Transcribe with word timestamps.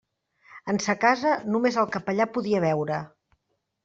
En 0.71 0.79
sa 0.85 0.95
casa 1.03 1.33
només 1.55 1.77
el 1.81 1.89
capellà 1.97 2.27
podia 2.39 2.63
beure. 2.65 2.99